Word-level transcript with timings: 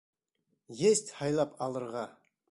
Есть 0.79 1.11
һайлап 1.17 1.53
алырға! 1.67 2.07